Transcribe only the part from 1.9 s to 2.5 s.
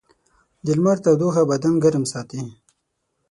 ساتي.